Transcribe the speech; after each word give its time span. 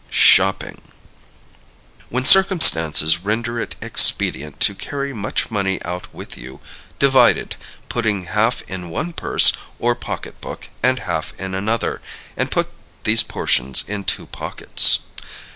Shopping. 0.09 0.81
When 2.09 2.25
circumstances 2.25 3.19
render 3.19 3.59
it 3.59 3.75
expedient 3.83 4.59
to 4.61 4.73
carry 4.73 5.13
much 5.13 5.51
money 5.51 5.79
out 5.83 6.11
with 6.11 6.35
you, 6.39 6.59
divide 6.97 7.37
it; 7.37 7.55
putting 7.87 8.23
half 8.23 8.63
in 8.63 8.89
one 8.89 9.13
purse 9.13 9.53
or 9.77 9.93
pocketbook 9.93 10.69
and 10.81 10.97
half 10.97 11.39
in 11.39 11.53
another, 11.53 12.01
and 12.35 12.49
put 12.49 12.69
these 13.03 13.21
portions 13.21 13.83
in 13.87 14.03
two 14.03 14.25
pockets. 14.25 15.01